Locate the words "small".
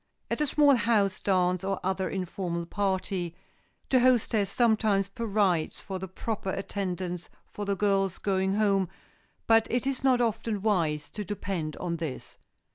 0.47-0.73